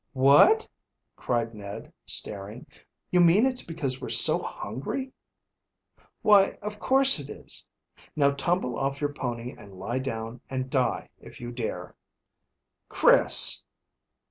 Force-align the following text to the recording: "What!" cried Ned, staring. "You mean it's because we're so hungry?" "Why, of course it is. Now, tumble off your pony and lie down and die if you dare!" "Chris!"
"What!" 0.13 0.67
cried 1.15 1.53
Ned, 1.53 1.93
staring. 2.07 2.65
"You 3.11 3.21
mean 3.21 3.45
it's 3.45 3.61
because 3.63 4.01
we're 4.01 4.09
so 4.09 4.41
hungry?" 4.41 5.13
"Why, 6.23 6.57
of 6.63 6.79
course 6.79 7.19
it 7.19 7.29
is. 7.29 7.69
Now, 8.15 8.31
tumble 8.31 8.79
off 8.79 8.99
your 8.99 9.13
pony 9.13 9.53
and 9.55 9.75
lie 9.77 9.99
down 9.99 10.41
and 10.49 10.71
die 10.71 11.09
if 11.19 11.39
you 11.39 11.51
dare!" 11.51 11.95
"Chris!" 12.89 13.63